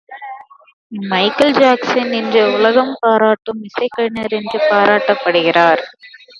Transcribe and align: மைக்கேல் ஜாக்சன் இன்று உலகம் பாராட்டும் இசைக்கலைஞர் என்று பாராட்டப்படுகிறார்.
மைக்கேல் 0.91 1.53
ஜாக்சன் 1.53 2.11
இன்று 2.13 2.41
உலகம் 2.53 2.93
பாராட்டும் 2.99 3.61
இசைக்கலைஞர் 3.63 4.33
என்று 4.33 4.59
பாராட்டப்படுகிறார். 4.71 5.83